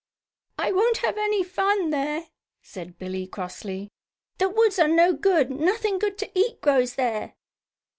[0.57, 2.25] "I won't have any fun there,"
[2.63, 3.91] said Billie, crossly.
[4.39, 5.51] "The woods are no good.
[5.51, 7.35] Nothing good to eat grows there."